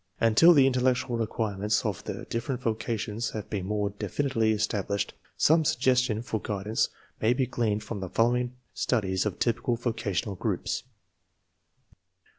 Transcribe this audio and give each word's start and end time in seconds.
Until 0.19 0.53
the 0.53 0.65
intellectual 0.65 1.15
requirements 1.15 1.85
of 1.85 2.03
..the 2.05 2.25
different 2.27 2.59
vocations 2.61 3.29
have 3.35 3.51
been 3.51 3.67
more 3.67 3.91
definitely 3.91 4.51
established, 4.51 5.13
some 5.37 5.61
sugges 5.61 6.03
tion 6.03 6.23
for 6.23 6.41
guidance 6.41 6.89
may 7.21 7.33
be 7.33 7.45
gleaned 7.45 7.83
from 7.83 7.99
the 7.99 8.09
following 8.09 8.55
studies 8.73 9.27
of 9.27 9.37
typical 9.37 9.75
vocational 9.75 10.33
groups. 10.33 10.85